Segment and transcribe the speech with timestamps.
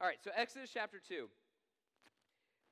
[0.00, 1.26] All right, so Exodus chapter 2.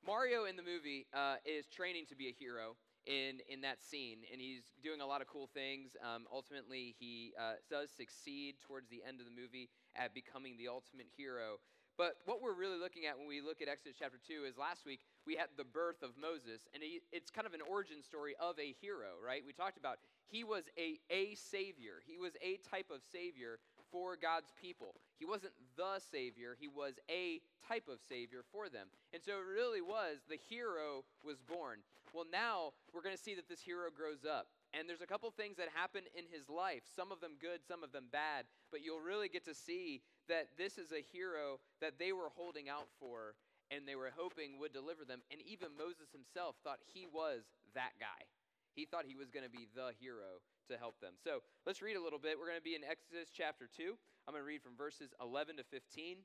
[0.07, 4.23] Mario in the movie uh, is training to be a hero in, in that scene,
[4.31, 5.99] and he's doing a lot of cool things.
[5.99, 10.71] Um, ultimately, he uh, does succeed towards the end of the movie at becoming the
[10.71, 11.59] ultimate hero.
[11.99, 14.87] But what we're really looking at when we look at Exodus chapter 2 is last
[14.87, 18.39] week we had the birth of Moses, and he, it's kind of an origin story
[18.39, 19.43] of a hero, right?
[19.43, 19.99] We talked about
[20.31, 23.59] he was a, a savior, he was a type of savior
[23.97, 24.93] for God's people.
[25.17, 28.93] He wasn't the savior, he was a type of savior for them.
[29.17, 31.81] And so it really was the hero was born.
[32.13, 34.53] Well, now we're going to see that this hero grows up.
[34.77, 37.81] And there's a couple things that happen in his life, some of them good, some
[37.81, 41.97] of them bad, but you'll really get to see that this is a hero that
[41.97, 43.33] they were holding out for
[43.73, 45.25] and they were hoping would deliver them.
[45.33, 48.29] And even Moses himself thought he was that guy.
[48.77, 51.15] He thought he was going to be the hero to help them.
[51.23, 52.39] So let's read a little bit.
[52.39, 53.95] We're going to be in Exodus chapter 2.
[54.27, 56.19] I'm going to read from verses 11 to 15,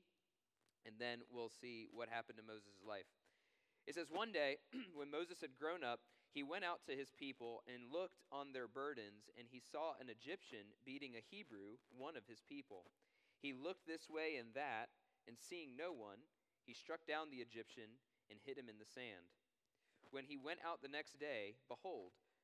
[0.86, 3.06] and then we'll see what happened to Moses' life.
[3.86, 4.58] It says, One day,
[4.98, 6.00] when Moses had grown up,
[6.32, 10.08] he went out to his people and looked on their burdens, and he saw an
[10.08, 12.88] Egyptian beating a Hebrew, one of his people.
[13.38, 14.88] He looked this way and that,
[15.28, 16.24] and seeing no one,
[16.64, 19.28] he struck down the Egyptian and hid him in the sand.
[20.10, 22.12] When he went out the next day, behold,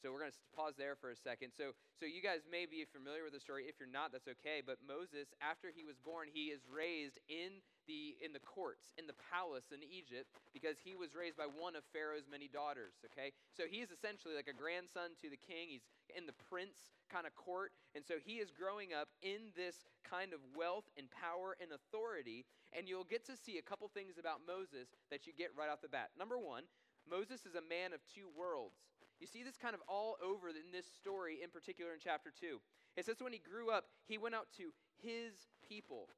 [0.00, 1.52] So we're going to pause there for a second.
[1.52, 3.68] So, so you guys may be familiar with the story.
[3.68, 4.64] If you're not, that's okay.
[4.64, 9.04] But Moses, after he was born, he is raised in the, in the courts, in
[9.04, 13.36] the palace in Egypt, because he was raised by one of Pharaoh's many daughters, okay?
[13.52, 15.68] So he's essentially like a grandson to the king.
[15.68, 15.84] He's
[16.16, 17.76] in the prince kind of court.
[17.92, 22.48] And so he is growing up in this kind of wealth and power and authority.
[22.72, 25.84] And you'll get to see a couple things about Moses that you get right off
[25.84, 26.16] the bat.
[26.16, 26.64] Number one,
[27.04, 28.78] Moses is a man of two worlds.
[29.20, 32.58] You see this kind of all over in this story, in particular in chapter 2.
[32.96, 36.08] It says when he grew up, he went out to his people.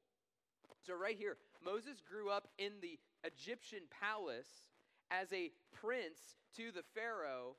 [0.85, 4.71] So, right here, Moses grew up in the Egyptian palace
[5.11, 7.55] as a prince to the Pharaoh,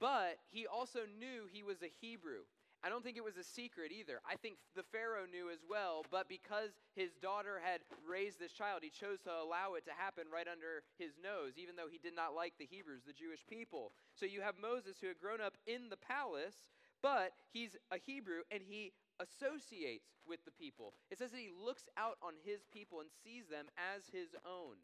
[0.00, 2.42] but he also knew he was a Hebrew.
[2.82, 4.18] I don't think it was a secret either.
[4.26, 8.82] I think the Pharaoh knew as well, but because his daughter had raised this child,
[8.82, 12.16] he chose to allow it to happen right under his nose, even though he did
[12.18, 13.92] not like the Hebrews, the Jewish people.
[14.18, 18.42] So you have Moses who had grown up in the palace, but he's a Hebrew
[18.50, 18.90] and he
[19.22, 20.94] associates with the people.
[21.10, 24.82] It says that he looks out on his people and sees them as his own.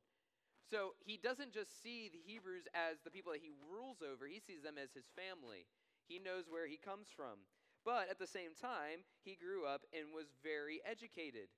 [0.71, 4.39] So he doesn't just see the Hebrews as the people that he rules over, he
[4.39, 5.67] sees them as his family.
[6.07, 7.43] He knows where he comes from.
[7.85, 11.49] But at the same time, he grew up and was very educated.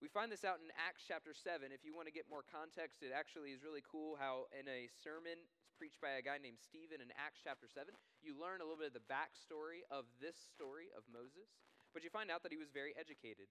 [0.00, 1.72] We find this out in Acts chapter 7.
[1.72, 4.92] If you want to get more context, it actually is really cool how in a
[4.92, 5.40] sermon
[5.76, 7.92] preached by a guy named Stephen in Acts chapter 7,
[8.24, 11.52] you learn a little bit of the backstory of this story of Moses.
[11.92, 13.48] But you find out that he was very educated.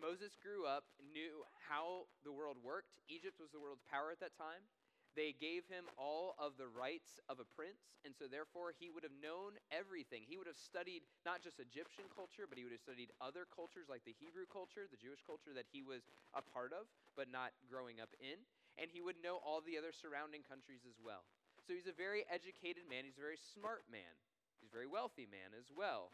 [0.00, 2.96] Moses grew up, knew how the world worked.
[3.06, 4.64] Egypt was the world's power at that time.
[5.14, 9.06] They gave him all of the rights of a prince, and so therefore he would
[9.06, 10.26] have known everything.
[10.26, 13.86] He would have studied not just Egyptian culture, but he would have studied other cultures
[13.86, 17.54] like the Hebrew culture, the Jewish culture that he was a part of, but not
[17.70, 18.42] growing up in.
[18.74, 21.22] And he would know all the other surrounding countries as well.
[21.62, 24.18] So he's a very educated man, he's a very smart man,
[24.58, 26.10] he's a very wealthy man as well.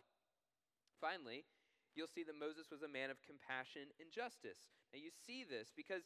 [1.00, 1.48] Finally,
[1.96, 4.68] you'll see that Moses was a man of compassion and justice.
[4.92, 6.04] Now, you see this because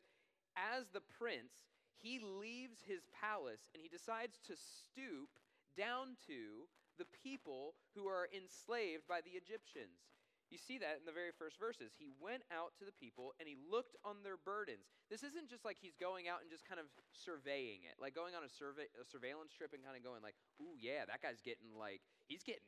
[0.55, 5.39] as the prince, he leaves his palace and he decides to stoop
[5.77, 6.69] down to
[6.99, 10.15] the people who are enslaved by the Egyptians.
[10.53, 11.97] You see that in the very first verses.
[11.99, 14.87] He went out to the people and he looked on their burdens.
[15.11, 18.39] This isn't just like he's going out and just kind of surveying it, like going
[18.39, 21.43] on a, survey, a surveillance trip and kind of going like, "Ooh, yeah, that guy's
[21.43, 22.63] getting like he's getting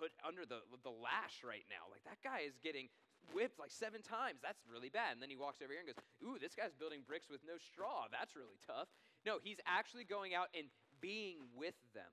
[0.00, 1.90] put under the, the lash right now.
[1.90, 2.88] Like, that guy is getting
[3.32, 4.40] whipped like seven times.
[4.42, 5.18] That's really bad.
[5.18, 7.60] And then he walks over here and goes, Ooh, this guy's building bricks with no
[7.60, 8.10] straw.
[8.10, 8.88] That's really tough.
[9.24, 12.10] No, he's actually going out and being with them.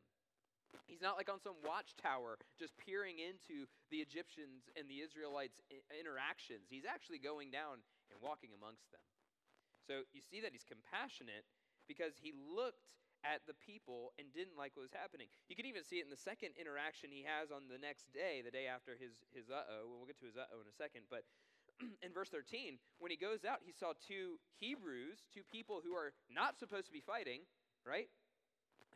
[0.86, 5.60] He's not like on some watchtower just peering into the Egyptians and the Israelites'
[5.92, 6.68] interactions.
[6.68, 9.04] He's actually going down and walking amongst them.
[9.88, 11.48] So you see that he's compassionate
[11.88, 12.84] because he looked
[13.28, 15.28] at the people and didn't like what was happening.
[15.52, 18.40] You can even see it in the second interaction he has on the next day,
[18.40, 19.92] the day after his, his uh oh.
[19.92, 21.12] We'll get to his uh oh in a second.
[21.12, 21.28] But
[22.06, 26.16] in verse 13, when he goes out, he saw two Hebrews, two people who are
[26.32, 27.44] not supposed to be fighting,
[27.84, 28.08] right?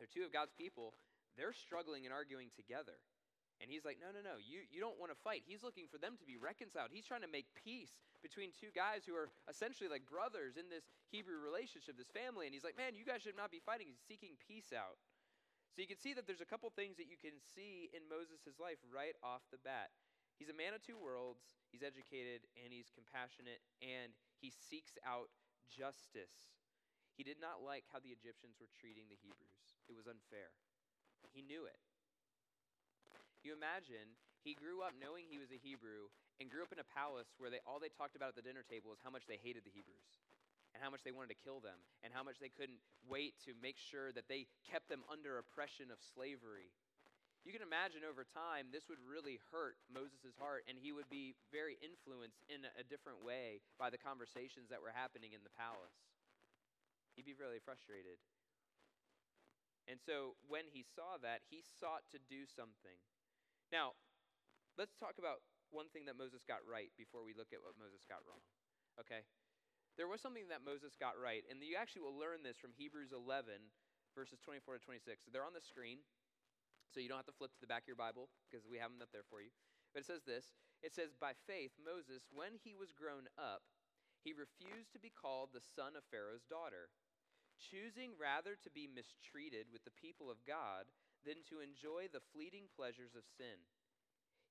[0.00, 0.96] They're two of God's people.
[1.36, 2.96] They're struggling and arguing together.
[3.62, 5.46] And he's like, no, no, no, you, you don't want to fight.
[5.46, 6.90] He's looking for them to be reconciled.
[6.90, 10.90] He's trying to make peace between two guys who are essentially like brothers in this
[11.14, 12.50] Hebrew relationship, this family.
[12.50, 13.86] And he's like, man, you guys should not be fighting.
[13.86, 14.98] He's seeking peace out.
[15.72, 18.58] So you can see that there's a couple things that you can see in Moses'
[18.58, 19.94] life right off the bat.
[20.36, 24.10] He's a man of two worlds, he's educated, and he's compassionate, and
[24.42, 25.30] he seeks out
[25.70, 26.50] justice.
[27.14, 30.50] He did not like how the Egyptians were treating the Hebrews, it was unfair.
[31.30, 31.78] He knew it.
[33.42, 34.14] You imagine
[34.46, 37.50] he grew up knowing he was a Hebrew and grew up in a palace where
[37.50, 39.74] they, all they talked about at the dinner table was how much they hated the
[39.74, 40.22] Hebrews
[40.74, 43.52] and how much they wanted to kill them and how much they couldn't wait to
[43.58, 46.70] make sure that they kept them under oppression of slavery.
[47.42, 51.34] You can imagine over time this would really hurt Moses' heart and he would be
[51.50, 55.98] very influenced in a different way by the conversations that were happening in the palace.
[57.18, 58.22] He'd be really frustrated.
[59.90, 62.94] And so when he saw that, he sought to do something.
[63.72, 63.96] Now,
[64.76, 65.40] let's talk about
[65.72, 68.44] one thing that Moses got right before we look at what Moses got wrong.
[69.00, 69.24] Okay?
[69.96, 73.16] There was something that Moses got right, and you actually will learn this from Hebrews
[73.16, 73.72] 11,
[74.12, 75.24] verses 24 to 26.
[75.24, 76.04] So they're on the screen,
[76.92, 78.92] so you don't have to flip to the back of your Bible because we have
[78.92, 79.52] them up there for you.
[79.92, 80.52] But it says this
[80.84, 83.64] It says, By faith, Moses, when he was grown up,
[84.20, 86.92] he refused to be called the son of Pharaoh's daughter,
[87.56, 90.88] choosing rather to be mistreated with the people of God
[91.22, 93.62] than to enjoy the fleeting pleasures of sin.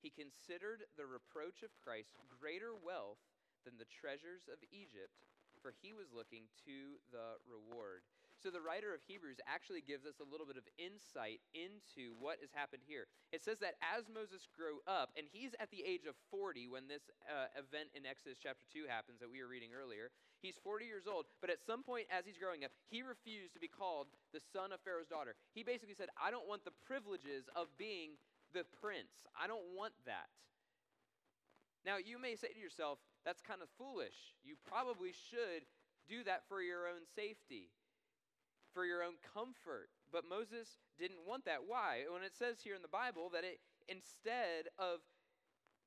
[0.00, 3.22] He considered the reproach of Christ greater wealth
[3.62, 5.22] than the treasures of Egypt,
[5.62, 8.02] for he was looking to the reward.
[8.42, 12.42] So the writer of Hebrews actually gives us a little bit of insight into what
[12.42, 13.06] has happened here.
[13.30, 16.90] It says that as Moses grew up, and he's at the age of 40 when
[16.90, 20.10] this uh, event in Exodus chapter 2 happens that we were reading earlier.
[20.42, 23.62] He's 40 years old, but at some point as he's growing up, he refused to
[23.62, 25.38] be called the son of Pharaoh's daughter.
[25.54, 28.18] He basically said, I don't want the privileges of being
[28.50, 29.22] the prince.
[29.38, 30.34] I don't want that.
[31.86, 34.34] Now, you may say to yourself, that's kind of foolish.
[34.42, 35.62] You probably should
[36.10, 37.70] do that for your own safety
[38.72, 39.88] for your own comfort.
[40.10, 41.64] But Moses didn't want that.
[41.66, 42.04] Why?
[42.10, 45.00] When it says here in the Bible that it instead of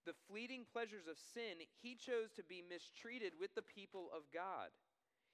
[0.06, 4.70] the fleeting pleasures of sin, he chose to be mistreated with the people of God.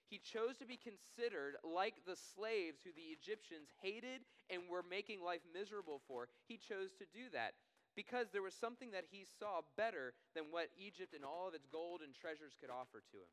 [0.08, 5.24] He chose to be considered like the slaves who the Egyptians hated and were making
[5.24, 6.28] life miserable for.
[6.48, 7.56] He chose to do that
[7.96, 11.68] because there was something that he saw better than what Egypt and all of its
[11.68, 13.32] gold and treasures could offer to him.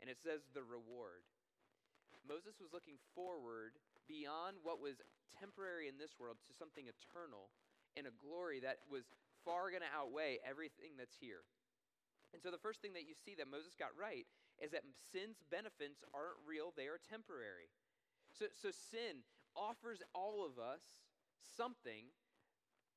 [0.00, 1.24] And it says the reward.
[2.24, 3.76] Moses was looking forward
[4.08, 5.00] beyond what was
[5.36, 7.52] temporary in this world to something eternal
[7.96, 9.04] and a glory that was
[9.44, 11.44] far going to outweigh everything that's here.
[12.32, 14.26] And so the first thing that you see that Moses got right
[14.58, 14.82] is that
[15.12, 17.70] sin's benefits aren't real, they are temporary.
[18.34, 19.22] So, so sin
[19.54, 20.82] offers all of us
[21.56, 22.10] something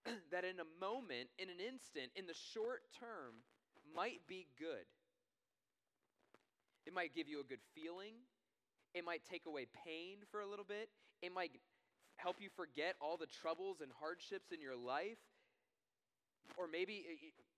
[0.33, 3.45] that in a moment, in an instant, in the short term,
[3.93, 4.89] might be good.
[6.85, 8.15] It might give you a good feeling.
[8.93, 10.89] It might take away pain for a little bit.
[11.21, 11.51] It might
[12.17, 15.21] help you forget all the troubles and hardships in your life.
[16.55, 17.03] Or maybe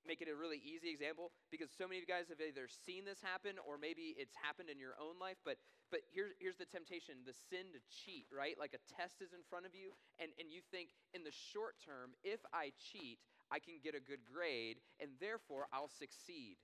[0.07, 3.05] make it a really easy example because so many of you guys have either seen
[3.05, 5.37] this happen or maybe it's happened in your own life.
[5.45, 5.61] But
[5.93, 8.57] but here's here's the temptation, the sin to cheat, right?
[8.57, 11.77] Like a test is in front of you, and, and you think in the short
[11.81, 16.57] term, if I cheat, I can get a good grade, and therefore I'll succeed.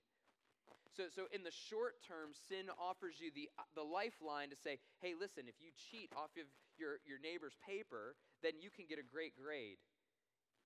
[0.95, 5.11] So, so in the short term, sin offers you the, the lifeline to say, hey,
[5.11, 6.47] listen, if you cheat off of
[6.79, 9.83] your, your neighbor's paper, then you can get a great grade.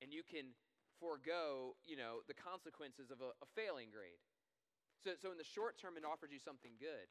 [0.06, 0.54] And you can
[1.02, 4.22] forego, you know, the consequences of a, a failing grade.
[5.02, 7.10] So, so in the short term, it offers you something good.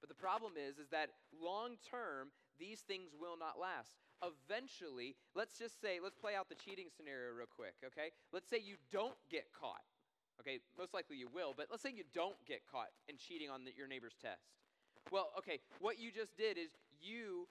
[0.00, 4.00] But the problem is, is that long term, these things will not last.
[4.24, 8.10] Eventually, let's just say, let's play out the cheating scenario real quick, okay?
[8.32, 9.82] Let's say you don't get caught.
[10.40, 13.64] Okay, most likely you will, but let's say you don't get caught in cheating on
[13.64, 14.42] the, your neighbor's test.
[15.10, 16.70] Well, okay, what you just did is
[17.00, 17.48] you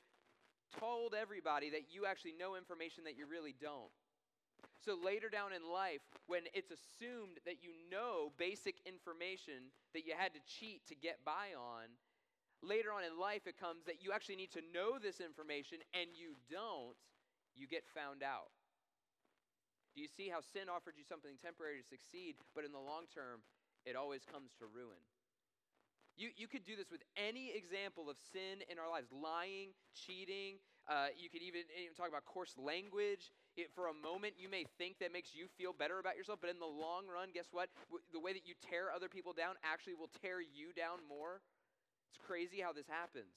[0.80, 3.92] told everybody that you actually know information that you really don't.
[4.84, 10.14] So later down in life, when it's assumed that you know basic information that you
[10.18, 11.86] had to cheat to get by on,
[12.64, 16.10] later on in life it comes that you actually need to know this information and
[16.14, 16.98] you don't,
[17.54, 18.50] you get found out.
[19.96, 23.12] Do you see how sin offered you something temporary to succeed, but in the long
[23.12, 23.44] term,
[23.86, 25.02] it always comes to ruin?
[26.18, 30.60] You, you could do this with any example of sin in our lives lying, cheating.
[30.88, 33.32] Uh, you could even, even, talk about coarse language.
[33.56, 36.50] It, for a moment, you may think that makes you feel better about yourself, but
[36.50, 37.70] in the long run, guess what?
[37.90, 41.40] W- the way that you tear other people down actually will tear you down more.
[42.12, 43.32] It's crazy how this happens.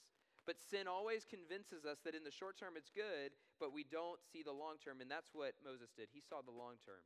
[0.45, 4.21] But sin always convinces us that in the short term it's good, but we don't
[4.21, 6.13] see the long term, and that's what Moses did.
[6.13, 7.01] He saw the long term.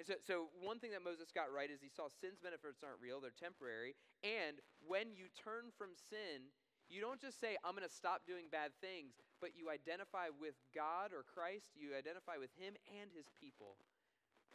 [0.00, 3.04] And so, so one thing that Moses got right is he saw sin's benefits aren't
[3.04, 3.92] real, they're temporary.
[4.24, 6.48] And when you turn from sin,
[6.88, 10.56] you don't just say, I'm going to stop doing bad things, but you identify with
[10.72, 13.76] God or Christ, you identify with him and his people.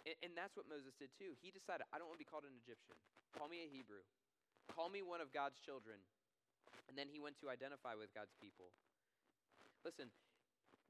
[0.10, 1.38] And, and that's what Moses did too.
[1.38, 2.98] He decided, I don't want to be called an Egyptian.
[3.38, 4.02] Call me a Hebrew.
[4.66, 6.02] Call me one of God's children.
[6.88, 8.72] And then he went to identify with God's people.
[9.84, 10.14] Listen,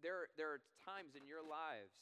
[0.03, 1.95] there, there are times in your lives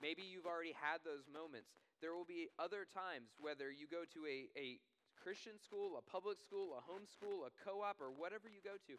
[0.00, 1.76] Maybe you've already had those moments.
[2.00, 4.80] There will be other times, whether you go to a, a
[5.20, 8.80] Christian school, a public school, a home school, a co op, or whatever you go
[8.88, 8.96] to,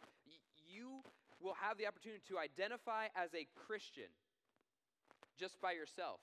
[0.62, 1.02] you
[1.42, 4.06] will have the opportunity to identify as a Christian
[5.34, 6.22] just by yourself.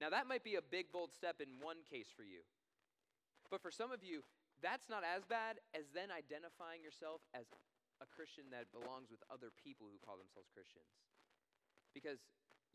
[0.00, 2.40] Now, that might be a big, bold step in one case for you.
[3.52, 4.24] But for some of you,
[4.62, 7.46] that's not as bad as then identifying yourself as
[7.98, 10.90] a Christian that belongs with other people who call themselves Christians.
[11.94, 12.22] Because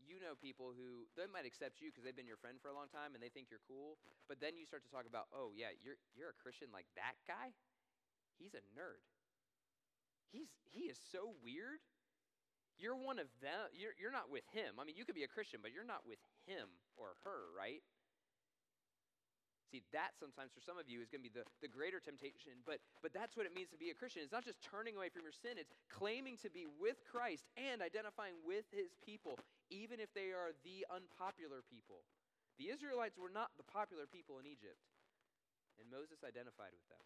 [0.04, 2.76] you know people who they might accept you because they've been your friend for a
[2.76, 3.96] long time and they think you're cool,
[4.28, 7.16] but then you start to talk about, oh yeah, you're you're a Christian like that
[7.24, 7.56] guy.
[8.36, 9.00] He's a nerd.
[10.28, 11.80] He's he is so weird.
[12.76, 13.70] You're one of them.
[13.72, 14.76] You're you're not with him.
[14.76, 17.80] I mean, you could be a Christian, but you're not with him or her, right?
[19.74, 22.62] See, that sometimes for some of you is going to be the, the greater temptation,
[22.62, 24.22] but, but that's what it means to be a Christian.
[24.22, 27.82] It's not just turning away from your sin, it's claiming to be with Christ and
[27.82, 29.34] identifying with his people,
[29.74, 32.06] even if they are the unpopular people.
[32.54, 34.78] The Israelites were not the popular people in Egypt,
[35.82, 37.02] and Moses identified with them.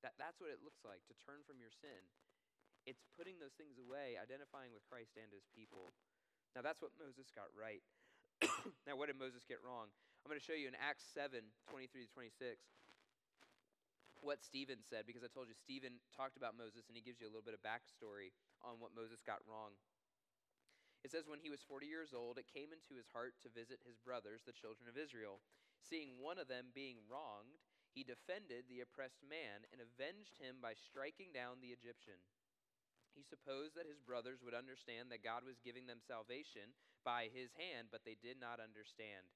[0.00, 2.08] That, that's what it looks like to turn from your sin.
[2.88, 5.92] It's putting those things away, identifying with Christ and his people.
[6.56, 7.84] Now, that's what Moses got right.
[8.88, 9.92] now, what did Moses get wrong?
[10.26, 11.38] I'm going to show you in Acts 7
[11.70, 12.58] 23 to 26
[14.26, 17.30] what Stephen said, because I told you Stephen talked about Moses and he gives you
[17.30, 19.78] a little bit of backstory on what Moses got wrong.
[21.06, 23.86] It says, When he was 40 years old, it came into his heart to visit
[23.86, 25.38] his brothers, the children of Israel.
[25.78, 27.62] Seeing one of them being wronged,
[27.94, 32.18] he defended the oppressed man and avenged him by striking down the Egyptian.
[33.14, 36.74] He supposed that his brothers would understand that God was giving them salvation
[37.06, 39.30] by his hand, but they did not understand.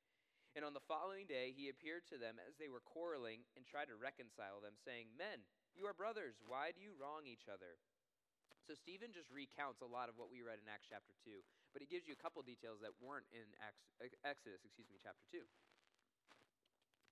[0.58, 3.86] And on the following day, he appeared to them as they were quarreling and tried
[3.86, 5.46] to reconcile them, saying, Men,
[5.78, 6.42] you are brothers.
[6.42, 7.78] Why do you wrong each other?
[8.66, 11.42] So Stephen just recounts a lot of what we read in Acts chapter 2,
[11.74, 13.46] but he gives you a couple details that weren't in
[14.26, 15.42] Exodus, excuse me, chapter 2.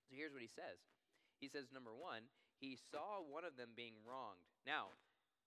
[0.06, 0.78] So here's what he says.
[1.38, 2.26] He says, number one,
[2.58, 4.42] he saw one of them being wronged.
[4.66, 4.94] Now,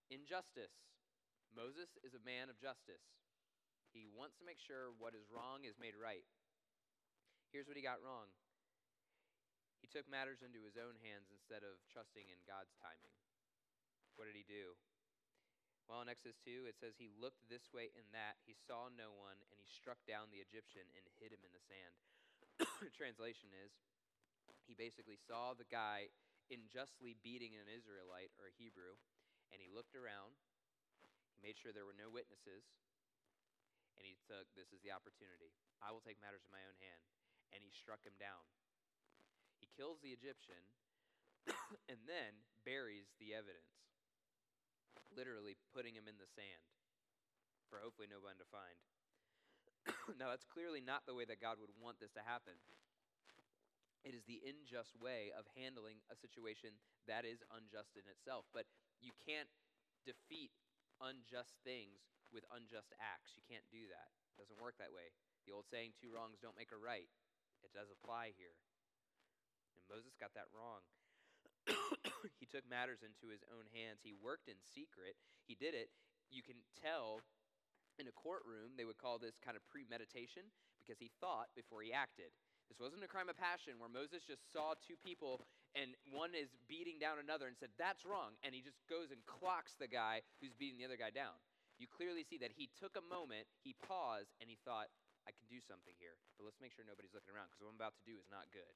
[0.08, 0.74] injustice.
[1.52, 3.04] Moses is a man of justice.
[3.92, 6.24] He wants to make sure what is wrong is made right.
[7.52, 8.32] Here's what he got wrong
[9.82, 13.18] he took matters into his own hands instead of trusting in God's timing.
[14.14, 14.78] What did he do?
[15.90, 18.38] Well, in Exodus 2, it says he looked this way and that.
[18.46, 21.66] He saw no one, and he struck down the Egyptian and hid him in the
[21.66, 21.98] sand.
[23.02, 23.74] Translation is
[24.70, 26.14] he basically saw the guy
[26.54, 28.96] unjustly beating an Israelite or a Hebrew,
[29.50, 30.38] and he looked around.
[31.36, 32.70] He made sure there were no witnesses,
[33.98, 35.58] and he took this is the opportunity.
[35.82, 37.02] I will take matters in my own hand
[37.52, 38.44] and he struck him down.
[39.60, 40.64] He kills the Egyptian
[41.92, 43.78] and then buries the evidence,
[45.14, 46.66] literally putting him in the sand
[47.72, 48.78] for hopefully no one to find.
[50.20, 52.60] now, that's clearly not the way that God would want this to happen.
[54.02, 56.74] It is the unjust way of handling a situation
[57.06, 58.50] that is unjust in itself.
[58.50, 58.66] But
[58.98, 59.50] you can't
[60.06, 60.54] defeat
[60.98, 62.02] unjust things
[62.34, 63.38] with unjust acts.
[63.38, 64.10] You can't do that.
[64.34, 65.14] It doesn't work that way.
[65.46, 67.10] The old saying, two wrongs don't make a right.
[67.64, 68.56] It does apply here.
[69.78, 70.82] And Moses got that wrong.
[72.42, 74.02] he took matters into his own hands.
[74.02, 75.18] He worked in secret.
[75.46, 75.94] He did it.
[76.34, 77.22] You can tell
[78.00, 80.48] in a courtroom, they would call this kind of premeditation
[80.82, 82.34] because he thought before he acted.
[82.72, 85.44] This wasn't a crime of passion where Moses just saw two people
[85.76, 88.40] and one is beating down another and said, That's wrong.
[88.44, 91.36] And he just goes and clocks the guy who's beating the other guy down.
[91.80, 94.92] You clearly see that he took a moment, he paused, and he thought,
[95.26, 97.78] I can do something here, but let's make sure nobody's looking around because what I'm
[97.78, 98.74] about to do is not good.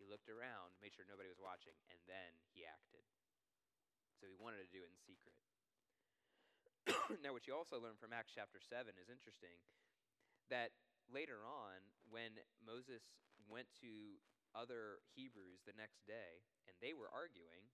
[0.00, 3.04] He looked around, made sure nobody was watching, and then he acted.
[4.18, 5.36] So he wanted to do it in secret.
[7.24, 9.56] now, what you also learn from Acts chapter 7 is interesting
[10.52, 10.74] that
[11.08, 13.04] later on, when Moses
[13.48, 14.20] went to
[14.52, 17.68] other Hebrews the next day and they were arguing,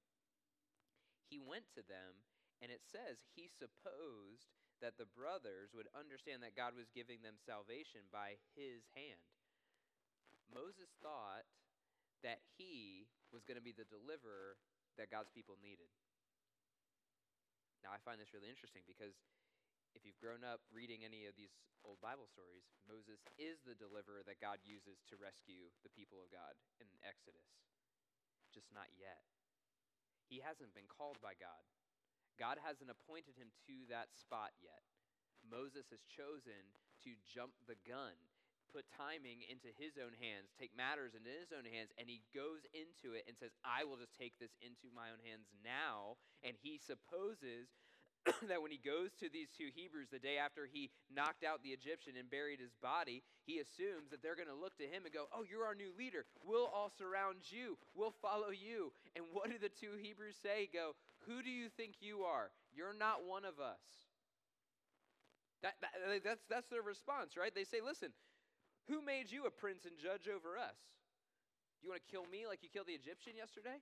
[1.27, 2.27] he went to them,
[2.59, 4.51] and it says he supposed
[4.81, 9.21] that the brothers would understand that God was giving them salvation by his hand.
[10.51, 11.47] Moses thought
[12.25, 14.59] that he was going to be the deliverer
[14.99, 15.89] that God's people needed.
[17.81, 19.17] Now, I find this really interesting because
[19.97, 24.21] if you've grown up reading any of these old Bible stories, Moses is the deliverer
[24.29, 27.49] that God uses to rescue the people of God in Exodus.
[28.53, 29.25] Just not yet.
[30.29, 31.65] He hasn't been called by God.
[32.41, 34.81] God hasn't appointed him to that spot yet.
[35.45, 36.73] Moses has chosen
[37.05, 38.17] to jump the gun,
[38.73, 42.65] put timing into his own hands, take matters into his own hands, and he goes
[42.73, 46.17] into it and says, I will just take this into my own hands now.
[46.41, 47.69] And he supposes
[48.49, 51.73] that when he goes to these two Hebrews the day after he knocked out the
[51.73, 55.13] Egyptian and buried his body, he assumes that they're going to look to him and
[55.15, 56.25] go, Oh, you're our new leader.
[56.45, 57.79] We'll all surround you.
[57.95, 58.93] We'll follow you.
[59.17, 60.69] And what do the two Hebrews say?
[60.73, 60.93] Go,
[61.27, 62.51] Who do you think you are?
[62.73, 63.83] You're not one of us.
[65.63, 67.55] That, that, that's, that's their response, right?
[67.55, 68.13] They say, Listen,
[68.89, 70.79] who made you a prince and judge over us?
[71.83, 73.81] You want to kill me like you killed the Egyptian yesterday?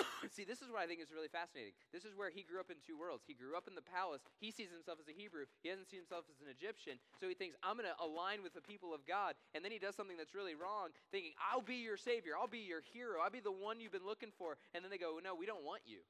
[0.34, 1.72] See, this is what I think is really fascinating.
[1.92, 3.24] This is where he grew up in two worlds.
[3.26, 4.22] He grew up in the palace.
[4.38, 5.48] He sees himself as a Hebrew.
[5.62, 7.00] He doesn't see himself as an Egyptian.
[7.18, 9.34] So he thinks, I'm going to align with the people of God.
[9.54, 12.34] And then he does something that's really wrong, thinking, I'll be your savior.
[12.38, 13.20] I'll be your hero.
[13.20, 14.56] I'll be the one you've been looking for.
[14.74, 16.00] And then they go, No, we don't want you.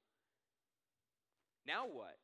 [1.66, 2.16] Now what?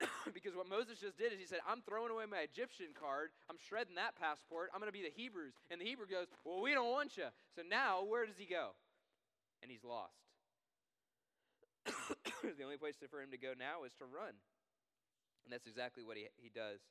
[0.34, 3.30] because what Moses just did is he said, I'm throwing away my Egyptian card.
[3.50, 4.70] I'm shredding that passport.
[4.72, 5.54] I'm going to be the Hebrews.
[5.70, 7.26] And the Hebrew goes, Well, we don't want you.
[7.54, 8.78] So now, where does he go?
[9.62, 10.27] And he's lost.
[12.58, 14.36] the only place for him to go now is to run.
[15.44, 16.84] And that's exactly what he, he does.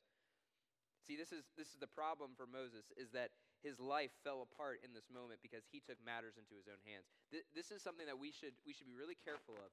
[1.06, 4.84] See, this is, this is the problem for Moses, is that his life fell apart
[4.84, 7.08] in this moment because he took matters into his own hands.
[7.32, 9.70] Th- this is something that we should, we should be really careful of,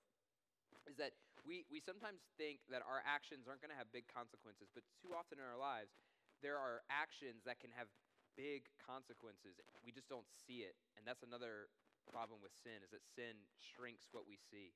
[0.90, 1.14] is that
[1.46, 5.14] we, we sometimes think that our actions aren't going to have big consequences, but too
[5.14, 5.94] often in our lives,
[6.42, 7.90] there are actions that can have
[8.38, 9.58] big consequences.
[9.86, 10.78] We just don't see it.
[10.98, 11.70] And that's another
[12.10, 14.74] problem with sin, is that sin shrinks what we see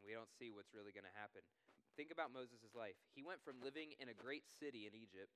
[0.00, 1.44] and we don't see what's really going to happen.
[1.96, 2.96] Think about Moses' life.
[3.12, 5.32] He went from living in a great city in Egypt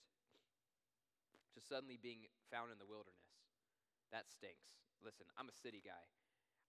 [1.52, 3.37] to suddenly being found in the wilderness.
[4.12, 4.72] That stinks.
[5.04, 6.04] Listen, I'm a city guy.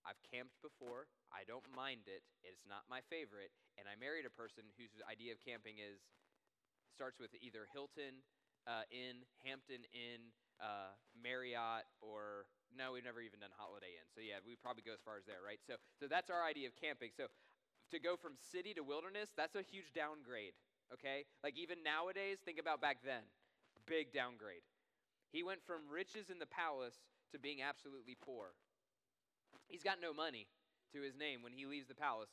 [0.03, 1.07] I've camped before.
[1.31, 2.23] I don't mind it.
[2.43, 3.51] It's not my favorite.
[3.79, 6.03] And I married a person whose idea of camping is
[6.91, 8.23] starts with either Hilton
[8.67, 14.07] uh, Inn, Hampton Inn, uh, Marriott, or no, we've never even done Holiday Inn.
[14.12, 15.63] So yeah, we probably go as far as there, right?
[15.63, 17.15] So so that's our idea of camping.
[17.15, 17.31] So
[17.91, 20.54] to go from city to wilderness, that's a huge downgrade,
[20.93, 21.26] okay?
[21.43, 23.23] Like even nowadays, think about back then.
[23.88, 24.65] Big downgrade.
[25.32, 27.00] He went from riches in the palace
[27.32, 28.56] to being absolutely poor.
[29.67, 30.47] He's got no money
[30.95, 32.32] to his name when he leaves the palace.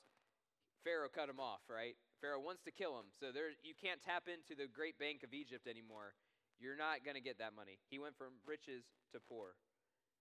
[0.86, 1.96] Pharaoh cut him off, right?
[2.20, 3.10] Pharaoh wants to kill him.
[3.10, 6.14] So there you can't tap into the great bank of Egypt anymore.
[6.60, 7.82] You're not going to get that money.
[7.90, 9.58] He went from riches to poor.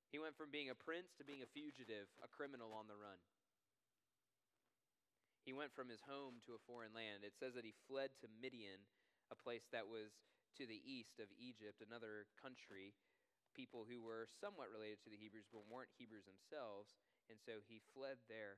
[0.10, 3.17] He went from being a prince to being a fugitive, a criminal on the run.
[5.43, 7.27] He went from his home to a foreign land.
[7.27, 8.79] It says that he fled to Midian,
[9.27, 10.15] a place that was
[10.56, 12.95] to the east of Egypt, another country,
[13.51, 16.95] people who were somewhat related to the Hebrews but weren't Hebrews themselves,
[17.27, 18.58] and so he fled there.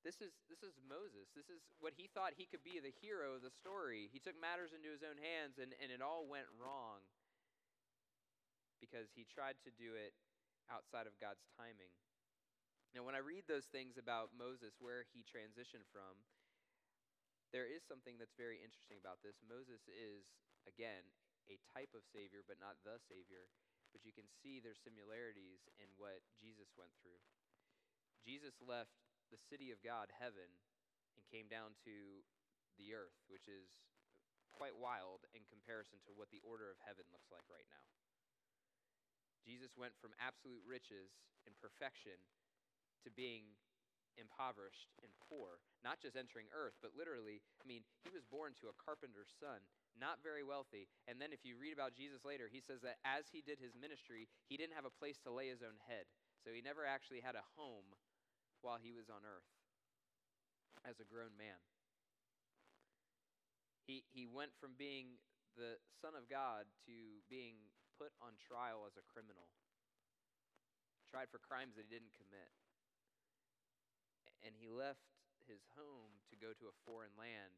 [0.00, 1.28] This is, this is Moses.
[1.36, 4.08] This is what he thought he could be the hero of the story.
[4.08, 7.04] He took matters into his own hands, and, and it all went wrong
[8.80, 10.16] because he tried to do it
[10.72, 11.92] outside of God's timing.
[12.90, 16.26] Now, when I read those things about Moses, where he transitioned from,
[17.54, 19.38] there is something that's very interesting about this.
[19.46, 20.26] Moses is,
[20.66, 21.06] again,
[21.46, 23.46] a type of Savior, but not the Savior.
[23.90, 27.18] But you can see there's similarities in what Jesus went through.
[28.22, 28.94] Jesus left
[29.34, 30.50] the city of God, heaven,
[31.14, 32.22] and came down to
[32.78, 33.82] the earth, which is
[34.54, 37.86] quite wild in comparison to what the order of heaven looks like right now.
[39.42, 42.18] Jesus went from absolute riches and perfection
[43.04, 43.56] to being
[44.18, 48.68] impoverished and poor, not just entering earth, but literally, I mean, he was born to
[48.68, 49.64] a carpenter's son,
[49.96, 50.90] not very wealthy.
[51.08, 53.72] And then if you read about Jesus later, he says that as he did his
[53.72, 56.04] ministry, he didn't have a place to lay his own head.
[56.44, 57.96] So he never actually had a home
[58.60, 59.48] while he was on earth
[60.84, 61.60] as a grown man.
[63.88, 65.18] He, he went from being
[65.58, 67.58] the Son of God to being
[67.98, 69.50] put on trial as a criminal,
[71.10, 72.48] tried for crimes that he didn't commit
[74.44, 75.04] and he left
[75.44, 77.54] his home to go to a foreign land.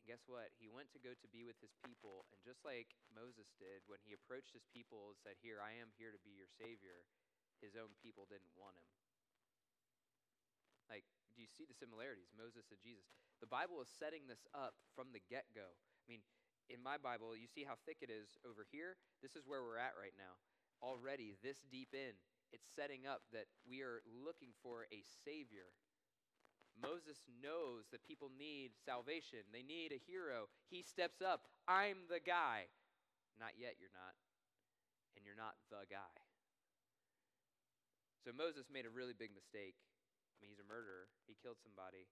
[0.00, 0.54] And guess what?
[0.56, 4.00] He went to go to be with his people, and just like Moses did, when
[4.00, 7.04] he approached his people and said, Here, I am here to be your Savior,
[7.60, 8.88] his own people didn't want him.
[10.88, 11.04] Like,
[11.36, 13.06] do you see the similarities, Moses and Jesus?
[13.38, 15.68] The Bible is setting this up from the get go.
[15.68, 16.24] I mean,
[16.66, 18.98] in my Bible, you see how thick it is over here?
[19.22, 20.38] This is where we're at right now.
[20.82, 22.16] Already, this deep in,
[22.52, 25.70] it's setting up that we are looking for a Savior.
[26.78, 30.48] Moses knows that people need salvation, they need a hero.
[30.70, 31.50] He steps up.
[31.68, 32.70] I'm the guy.
[33.38, 34.16] Not yet, you're not.
[35.16, 36.16] And you're not the guy.
[38.24, 39.76] So Moses made a really big mistake.
[39.76, 42.08] I mean, he's a murderer, he killed somebody.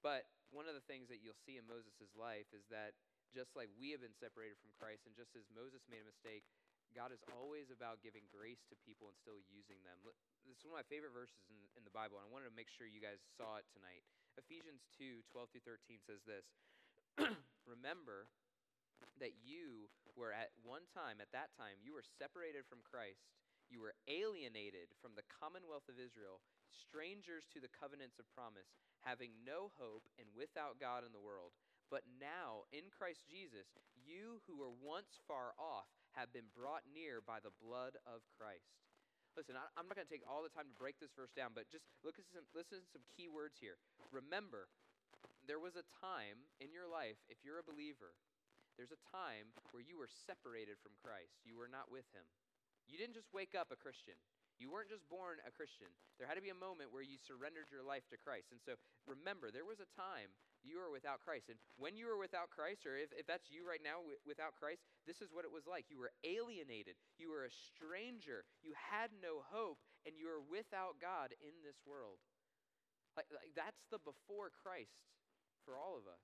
[0.00, 2.96] But one of the things that you'll see in Moses' life is that
[3.36, 6.42] just like we have been separated from Christ, and just as Moses made a mistake,
[6.92, 10.02] God is always about giving grace to people and still using them.
[10.46, 12.58] This is one of my favorite verses in, in the Bible, and I wanted to
[12.58, 14.02] make sure you guys saw it tonight.
[14.38, 16.46] Ephesians 2 12 through 13 says this
[17.66, 18.26] Remember
[19.22, 23.30] that you were at one time, at that time, you were separated from Christ.
[23.70, 26.42] You were alienated from the commonwealth of Israel,
[26.74, 28.66] strangers to the covenants of promise,
[29.06, 31.54] having no hope and without God in the world.
[31.86, 37.22] But now, in Christ Jesus, you who were once far off have been brought near
[37.22, 38.70] by the blood of Christ.
[39.38, 41.54] Listen, I, am not going to take all the time to break this verse down,
[41.54, 43.78] but just look at some, listen to some key words here.
[44.10, 44.66] Remember,
[45.46, 48.18] there was a time in your life, if you're a believer,
[48.74, 51.38] there's a time where you were separated from Christ.
[51.46, 52.26] You were not with him.
[52.90, 54.18] You didn't just wake up a Christian.
[54.60, 55.88] You weren't just born a Christian.
[56.20, 58.52] There had to be a moment where you surrendered your life to Christ.
[58.52, 58.76] And so
[59.08, 60.28] remember, there was a time
[60.60, 61.48] you were without Christ.
[61.48, 64.84] And when you were without Christ, or if, if that's you right now without Christ,
[65.08, 65.88] this is what it was like.
[65.88, 71.00] You were alienated, you were a stranger, you had no hope, and you were without
[71.00, 72.20] God in this world.
[73.16, 75.08] Like, like that's the before Christ
[75.64, 76.20] for all of us.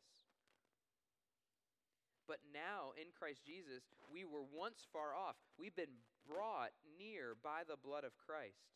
[2.29, 5.39] But now in Christ Jesus, we were once far off.
[5.57, 8.67] We've been brought near by the blood of Christ.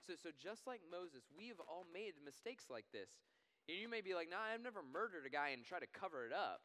[0.00, 3.20] So, so just like Moses, we have all made mistakes like this.
[3.68, 6.28] And you may be like, nah, I've never murdered a guy and tried to cover
[6.28, 6.60] it up.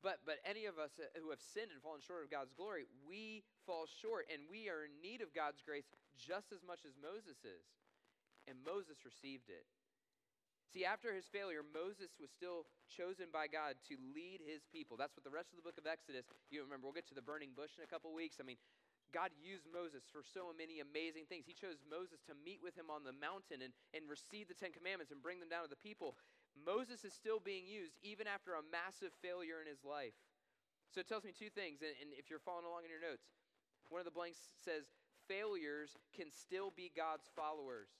[0.00, 3.44] But, but any of us who have sinned and fallen short of God's glory, we
[3.64, 7.42] fall short and we are in need of God's grace just as much as Moses
[7.44, 7.64] is.
[8.46, 9.66] And Moses received it.
[10.70, 14.98] See, after his failure, Moses was still chosen by God to lead his people.
[14.98, 17.24] That's what the rest of the book of Exodus, you remember, we'll get to the
[17.24, 18.38] burning bush in a couple weeks.
[18.38, 18.58] I mean,
[19.14, 21.46] God used Moses for so many amazing things.
[21.46, 24.74] He chose Moses to meet with him on the mountain and, and receive the Ten
[24.74, 26.18] Commandments and bring them down to the people.
[26.56, 30.16] Moses is still being used even after a massive failure in his life.
[30.90, 33.26] So it tells me two things, and, and if you're following along in your notes,
[33.90, 34.90] one of the blanks says,
[35.28, 37.90] failures can still be God's followers.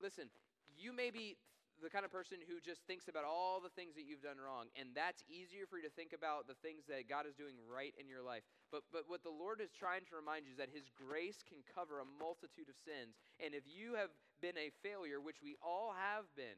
[0.00, 0.28] Listen,
[0.76, 1.36] you may be
[1.82, 4.70] the kind of person who just thinks about all the things that you've done wrong,
[4.78, 7.90] and that's easier for you to think about the things that God is doing right
[7.98, 8.46] in your life.
[8.70, 11.66] But, but what the Lord is trying to remind you is that His grace can
[11.66, 13.18] cover a multitude of sins.
[13.42, 16.56] And if you have been a failure, which we all have been,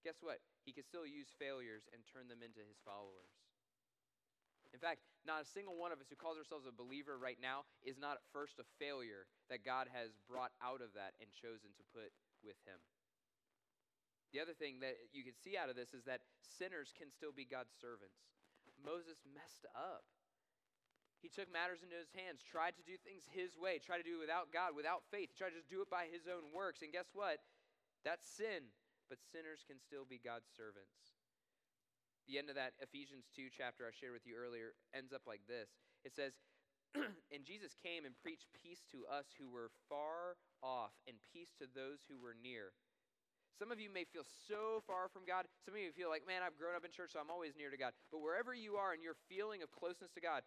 [0.00, 0.40] guess what?
[0.64, 3.36] He can still use failures and turn them into His followers.
[4.72, 7.62] In fact, not a single one of us who calls ourselves a believer right now
[7.86, 11.70] is not at first a failure that God has brought out of that and chosen
[11.78, 12.10] to put
[12.42, 12.80] with Him.
[14.34, 17.30] The other thing that you can see out of this is that sinners can still
[17.30, 18.18] be God's servants.
[18.82, 20.02] Moses messed up.
[21.22, 24.18] He took matters into his hands, tried to do things his way, tried to do
[24.18, 25.30] it without God, without faith.
[25.32, 26.82] He tried to just do it by his own works.
[26.82, 27.40] And guess what?
[28.02, 28.74] That's sin.
[29.06, 31.14] But sinners can still be God's servants.
[32.26, 35.46] The end of that Ephesians 2 chapter I shared with you earlier ends up like
[35.46, 35.70] this
[36.04, 36.36] it says,
[37.32, 41.66] And Jesus came and preached peace to us who were far off, and peace to
[41.68, 42.72] those who were near.
[43.54, 45.46] Some of you may feel so far from God.
[45.62, 47.70] Some of you feel like, man, I've grown up in church, so I'm always near
[47.70, 47.94] to God.
[48.10, 50.42] But wherever you are in your feeling of closeness to God,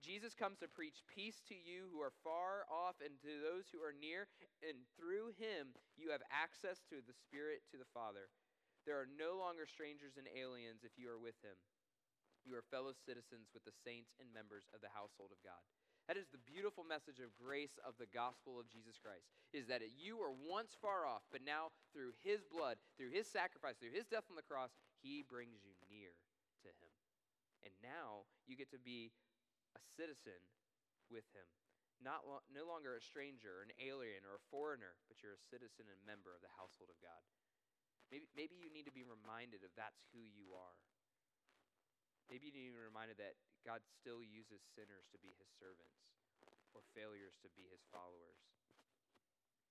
[0.00, 3.80] Jesus comes to preach peace to you who are far off and to those who
[3.80, 4.28] are near.
[4.64, 8.28] And through him, you have access to the Spirit, to the Father.
[8.84, 11.58] There are no longer strangers and aliens if you are with him.
[12.46, 15.58] You are fellow citizens with the saints and members of the household of God.
[16.06, 19.26] That is the beautiful message of grace of the gospel of Jesus Christ.
[19.50, 23.74] Is that you were once far off, but now through his blood, through his sacrifice,
[23.82, 24.70] through his death on the cross,
[25.02, 26.14] he brings you near
[26.62, 26.94] to him.
[27.66, 29.10] And now you get to be
[29.74, 30.38] a citizen
[31.10, 31.46] with him.
[31.98, 35.90] Not lo- no longer a stranger, an alien, or a foreigner, but you're a citizen
[35.90, 37.22] and member of the household of God.
[38.14, 40.78] Maybe, maybe you need to be reminded of that's who you are.
[42.26, 46.02] Maybe you need to be reminded that God still uses sinners to be his servants
[46.74, 48.38] or failures to be his followers.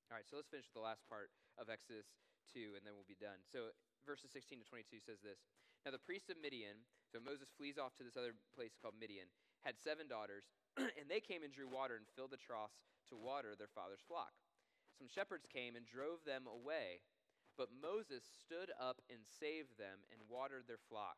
[0.09, 2.07] All right, so let's finish with the last part of Exodus
[2.53, 3.41] 2, and then we'll be done.
[3.49, 3.73] So,
[4.05, 5.41] verses 16 to 22 says this
[5.81, 9.29] Now, the priest of Midian, so Moses flees off to this other place called Midian,
[9.65, 10.45] had seven daughters,
[10.77, 14.33] and they came and drew water and filled the troughs to water their father's flock.
[14.93, 17.01] Some shepherds came and drove them away,
[17.57, 21.17] but Moses stood up and saved them and watered their flock.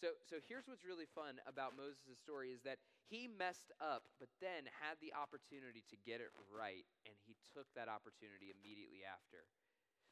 [0.00, 4.32] So, so here's what's really fun about Moses' story is that he messed up, but
[4.40, 9.44] then had the opportunity to get it right, and he took that opportunity immediately after.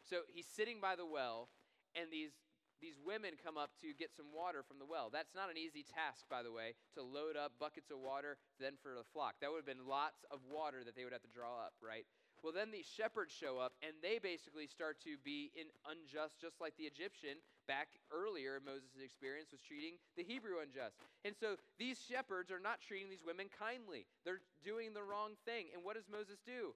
[0.04, 1.48] So he's sitting by the well,
[1.96, 2.36] and these
[2.78, 5.10] these women come up to get some water from the well.
[5.10, 8.78] That's not an easy task, by the way, to load up buckets of water then
[8.78, 9.34] for the flock.
[9.42, 12.06] That would have been lots of water that they would have to draw up, right?
[12.38, 16.62] Well, then these shepherds show up and they basically start to be in unjust, just
[16.62, 20.96] like the Egyptian back earlier in Moses' experience was treating the Hebrew unjust.
[21.22, 24.08] And so these shepherds are not treating these women kindly.
[24.24, 25.68] They're doing the wrong thing.
[25.76, 26.72] And what does Moses do?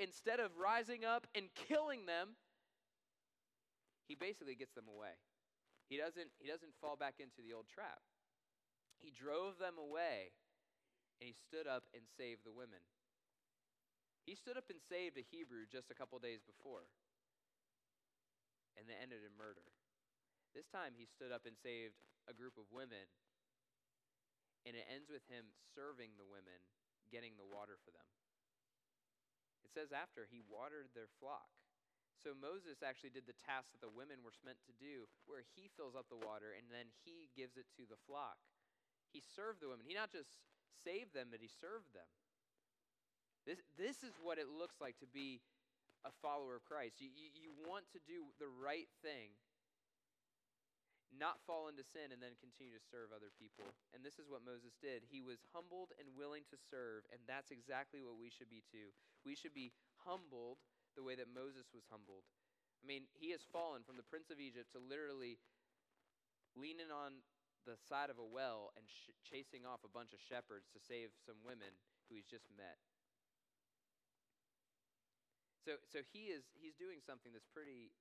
[0.00, 2.40] Instead of rising up and killing them,
[4.08, 5.20] he basically gets them away.
[5.92, 8.00] He doesn't, he doesn't fall back into the old trap.
[9.04, 10.32] He drove them away
[11.20, 12.82] and he stood up and saved the women.
[14.26, 16.86] He stood up and saved a Hebrew just a couple days before,
[18.78, 19.66] and they ended in murder.
[20.52, 21.96] This time he stood up and saved
[22.28, 23.08] a group of women,
[24.68, 26.60] and it ends with him serving the women,
[27.08, 28.08] getting the water for them.
[29.64, 31.48] It says after he watered their flock.
[32.20, 35.66] So Moses actually did the task that the women were meant to do, where he
[35.74, 38.38] fills up the water and then he gives it to the flock.
[39.10, 39.88] He served the women.
[39.88, 40.38] He not just
[40.86, 42.06] saved them, but he served them.
[43.42, 45.42] This, this is what it looks like to be
[46.06, 47.02] a follower of Christ.
[47.02, 49.34] You, you, you want to do the right thing,
[51.12, 53.68] not fall into sin, and then continue to serve other people.
[53.92, 55.04] And this is what Moses did.
[55.06, 58.90] He was humbled and willing to serve, and that's exactly what we should be too.
[59.22, 60.60] We should be humbled
[60.96, 62.24] the way that Moses was humbled.
[62.82, 65.38] I mean, he has fallen from the prince of Egypt to literally
[66.58, 67.22] leaning on
[67.62, 71.14] the side of a well and sh- chasing off a bunch of shepherds to save
[71.22, 71.70] some women
[72.10, 72.82] who he's just met.
[75.62, 77.94] So, so he is he's doing something that's pretty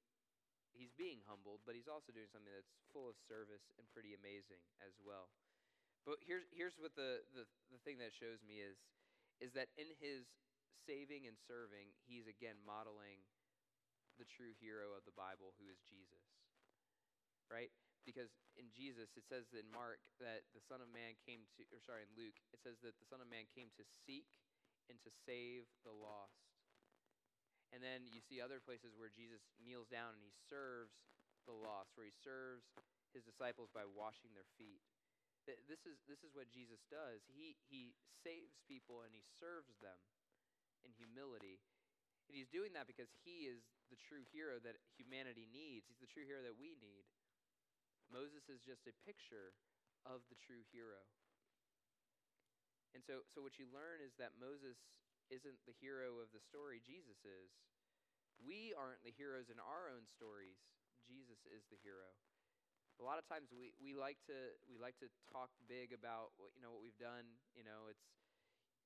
[0.75, 4.61] he's being humbled, but he's also doing something that's full of service and pretty amazing
[4.83, 5.31] as well.
[6.07, 8.77] But here's here's what the, the, the thing that shows me is
[9.37, 10.25] is that in his
[10.85, 13.21] saving and serving, he's again modeling
[14.17, 16.25] the true hero of the Bible, who is Jesus.
[17.49, 17.73] Right?
[18.01, 21.77] Because in Jesus, it says in Mark that the Son of Man came to, or
[21.85, 24.25] sorry, in Luke, it says that the Son of Man came to seek
[24.89, 26.50] and to save the lost.
[27.71, 30.91] And then you see other places where Jesus kneels down and he serves
[31.47, 32.67] the lost, where he serves
[33.15, 34.83] his disciples by washing their feet.
[35.47, 37.25] This is, this is what Jesus does.
[37.31, 39.97] He, he saves people and he serves them
[40.85, 41.57] in humility.
[42.29, 45.89] And he's doing that because he is the true hero that humanity needs.
[45.89, 47.09] He's the true hero that we need.
[48.07, 49.55] Moses is just a picture
[50.05, 51.01] of the true hero.
[52.93, 54.75] And so, so what you learn is that Moses
[55.31, 57.55] isn't the hero of the story, Jesus is.
[58.35, 60.59] We aren't the heroes in our own stories.
[61.07, 62.11] Jesus is the hero.
[62.99, 66.53] A lot of times we, we like to we like to talk big about what,
[66.53, 67.25] you know what we've done.
[67.57, 68.05] You know, it's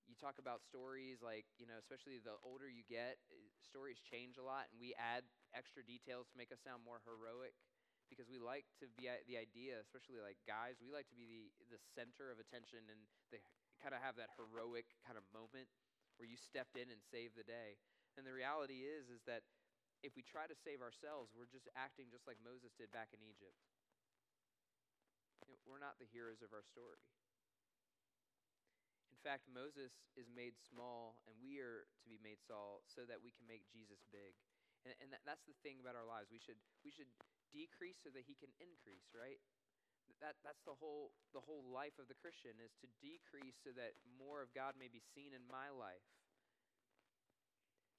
[0.05, 4.37] you talk about stories like you know especially the older you get eh, stories change
[4.37, 5.25] a lot and we add
[5.57, 7.57] extra details to make us sound more heroic
[8.05, 11.49] because we like to be the idea especially like guys we like to be the,
[11.73, 13.01] the center of attention and
[13.33, 13.41] they
[13.81, 15.65] kind of have that heroic kind of moment
[16.17, 17.79] where you stepped in and saved the day
[18.17, 19.43] and the reality is is that
[20.03, 23.21] if we try to save ourselves we're just acting just like moses did back in
[23.23, 23.57] egypt
[25.65, 27.01] we're not the heroes of our story
[29.09, 33.17] In fact, Moses is made small, and we are to be made small so that
[33.17, 34.37] we can make Jesus big.
[34.85, 36.29] And, and that, that's the thing about our lives.
[36.29, 37.09] We should, we should
[37.49, 39.41] decrease so that he can increase, right?
[40.23, 43.99] That, that's the whole, the whole life of the Christian is to decrease so that
[44.17, 46.05] more of God may be seen in my life.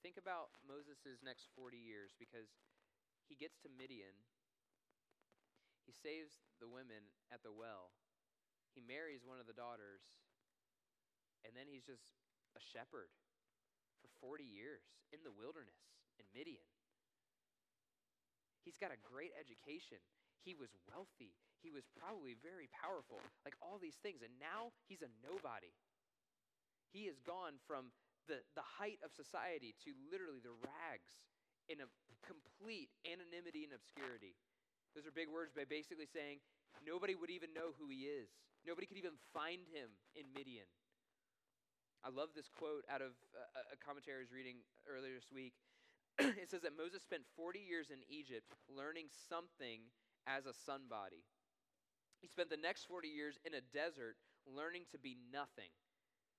[0.02, 2.50] Think about Moses' next 40 years because
[3.26, 4.14] he gets to Midian.
[5.86, 7.94] He saves the women at the well.
[8.74, 10.02] He marries one of the daughters
[11.46, 12.18] and then he's just
[12.58, 13.14] a shepherd
[14.02, 14.82] for 40 years
[15.14, 16.66] in the wilderness in Midian.
[18.66, 20.02] He's got a great education.
[20.42, 21.38] He was wealthy.
[21.66, 24.22] He was probably very powerful, like all these things.
[24.22, 25.74] And now he's a nobody.
[26.94, 27.90] He has gone from
[28.30, 31.26] the, the height of society to literally the rags
[31.66, 31.90] in a
[32.22, 34.38] complete anonymity and obscurity.
[34.94, 36.38] Those are big words by basically saying
[36.86, 38.30] nobody would even know who he is.
[38.62, 40.70] Nobody could even find him in Midian.
[42.06, 45.58] I love this quote out of a, a commentary I was reading earlier this week.
[46.22, 49.90] it says that Moses spent 40 years in Egypt learning something
[50.30, 51.26] as a son body.
[52.26, 54.18] He spent the next 40 years in a desert
[54.50, 55.70] learning to be nothing.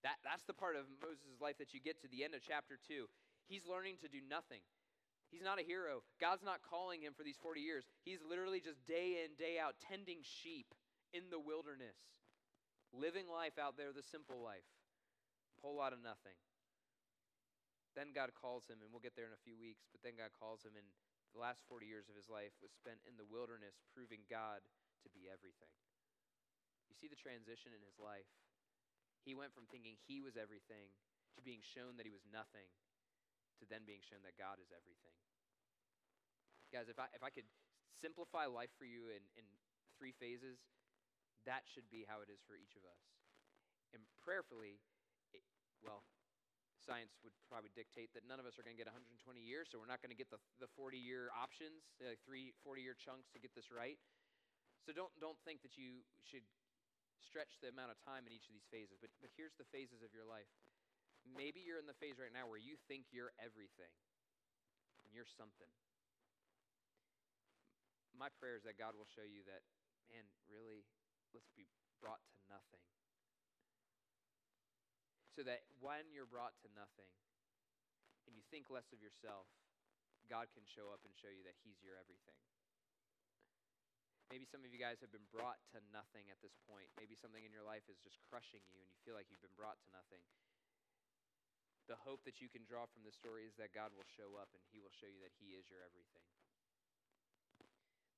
[0.04, 2.76] That, that's the part of Moses' life that you get to the end of chapter
[2.76, 3.08] 2.
[3.48, 4.60] He's learning to do nothing.
[5.32, 6.04] He's not a hero.
[6.20, 7.88] God's not calling him for these 40 years.
[8.04, 10.76] He's literally just day in, day out, tending sheep
[11.16, 11.96] in the wilderness,
[12.92, 14.68] living life out there, the simple life.
[15.56, 16.36] A whole lot of nothing.
[17.96, 20.36] Then God calls him, and we'll get there in a few weeks, but then God
[20.36, 20.88] calls him, and
[21.32, 24.68] the last 40 years of his life was spent in the wilderness, proving God
[25.06, 25.74] to be everything.
[26.90, 28.30] You see the transition in his life.
[29.22, 30.94] He went from thinking he was everything
[31.36, 32.72] to being shown that he was nothing
[33.60, 35.18] to then being shown that God is everything.
[36.72, 37.48] Guys, if I, if I could
[38.00, 39.46] simplify life for you in, in
[39.98, 40.62] three phases,
[41.50, 43.02] that should be how it is for each of us.
[43.96, 44.84] And prayerfully,
[45.32, 45.42] it,
[45.80, 46.04] well,
[46.84, 49.80] science would probably dictate that none of us are going to get 120 years, so
[49.80, 53.32] we're not going to get the, the 40 year options, uh, three 40 year chunks
[53.34, 53.98] to get this right.
[54.88, 56.48] So don't, don't think that you should
[57.20, 60.00] stretch the amount of time in each of these phases, but, but here's the phases
[60.00, 60.48] of your life.
[61.28, 63.92] Maybe you're in the phase right now where you think you're everything
[65.04, 65.68] and you're something.
[68.16, 69.68] My prayer is that God will show you that,
[70.08, 70.88] man, really,
[71.36, 71.68] let's be
[72.00, 72.80] brought to nothing
[75.36, 77.12] so that when you're brought to nothing
[78.24, 79.52] and you think less of yourself,
[80.32, 82.40] God can show up and show you that He's your everything.
[84.28, 86.92] Maybe some of you guys have been brought to nothing at this point.
[87.00, 89.56] Maybe something in your life is just crushing you and you feel like you've been
[89.56, 90.20] brought to nothing.
[91.88, 94.52] The hope that you can draw from this story is that God will show up
[94.52, 96.28] and He will show you that He is your everything.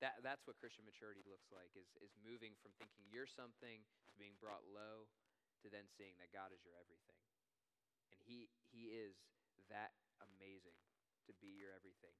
[0.02, 4.12] That, that's what Christian maturity looks like, is, is moving from thinking you're something to
[4.18, 5.06] being brought low
[5.62, 7.22] to then seeing that God is your everything.
[8.10, 9.14] And he, he is
[9.70, 10.80] that amazing
[11.30, 12.16] to be your everything.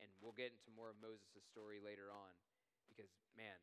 [0.00, 2.32] And we'll get into more of Moses' story later on
[2.94, 3.58] because, man,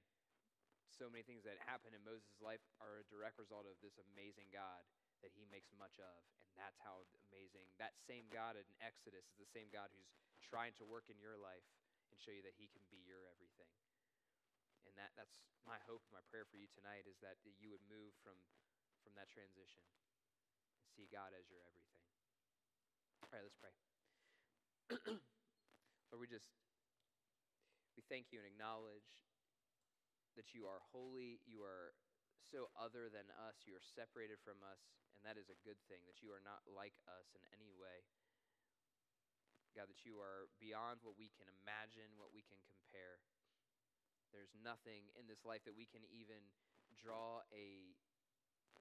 [0.92, 4.52] so many things that happen in Moses' life are a direct result of this amazing
[4.52, 4.84] God
[5.24, 6.20] that he makes much of.
[6.44, 10.12] And that's how amazing that same God in Exodus is the same God who's
[10.44, 11.64] trying to work in your life
[12.12, 13.72] and show you that he can be your everything.
[14.84, 18.12] And that, that's my hope, my prayer for you tonight is that you would move
[18.20, 18.36] from
[19.02, 19.82] from that transition
[20.78, 22.06] and see God as your everything.
[23.26, 23.74] All right, let's pray.
[26.14, 26.54] Lord, we just
[27.96, 29.28] we thank you and acknowledge
[30.40, 31.92] that you are holy, you are
[32.40, 34.80] so other than us, you are separated from us,
[35.16, 38.04] and that is a good thing, that you are not like us in any way.
[39.72, 43.24] God, that you are beyond what we can imagine, what we can compare.
[44.36, 46.44] There's nothing in this life that we can even
[47.00, 47.96] draw a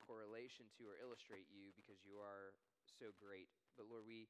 [0.03, 3.47] correlation to or illustrate you because you are so great.
[3.79, 4.27] But Lord, we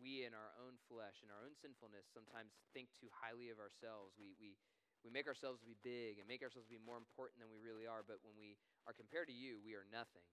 [0.00, 4.14] we in our own flesh, in our own sinfulness, sometimes think too highly of ourselves.
[4.18, 4.58] We we
[5.04, 8.00] we make ourselves be big and make ourselves be more important than we really are,
[8.00, 8.56] but when we
[8.88, 10.24] are compared to you, we are nothing.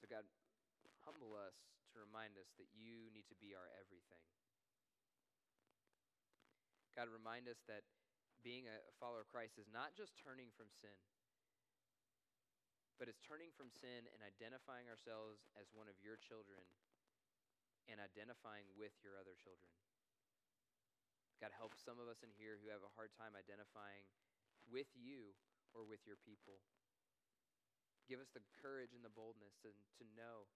[0.00, 0.24] So God,
[1.04, 1.56] humble us
[1.92, 4.24] to remind us that you need to be our everything.
[6.96, 7.84] God, remind us that
[8.40, 10.96] being a follower of Christ is not just turning from sin,
[12.98, 16.60] but it's turning from sin and identifying ourselves as one of your children
[17.86, 19.70] and identifying with your other children.
[21.38, 24.02] God, help some of us in here who have a hard time identifying
[24.66, 25.38] with you
[25.70, 26.58] or with your people.
[28.10, 30.50] Give us the courage and the boldness to, to know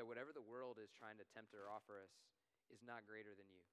[0.00, 2.14] that whatever the world is trying to tempt or offer us
[2.72, 3.66] is not greater than you.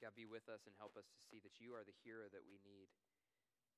[0.00, 2.48] God, be with us and help us to see that you are the hero that
[2.48, 2.88] we need.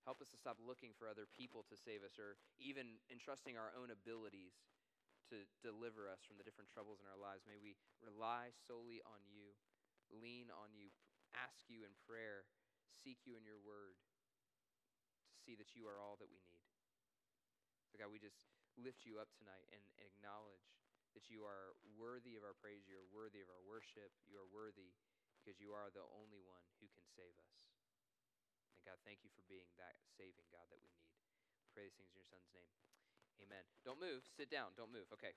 [0.03, 3.71] Help us to stop looking for other people to save us or even entrusting our
[3.79, 4.59] own abilities
[5.31, 7.47] to deliver us from the different troubles in our lives.
[7.47, 9.55] May we rely solely on you,
[10.11, 10.91] lean on you,
[11.39, 12.45] ask you in prayer,
[13.01, 13.95] seek you in your word
[15.33, 16.67] to see that you are all that we need.
[17.89, 20.71] So, God, we just lift you up tonight and, acknowledge
[21.19, 24.47] that you are worthy of our praise, you are worthy of our worship, you are
[24.47, 24.95] worthy
[25.43, 27.72] because you are the only one who can save us.
[28.83, 31.15] And God, thank you for being that saving God that we need.
[31.71, 32.67] Pray these things in your son's name.
[33.39, 33.63] Amen.
[33.87, 34.27] Don't move.
[34.35, 34.75] Sit down.
[34.75, 35.07] Don't move.
[35.15, 35.31] Okay.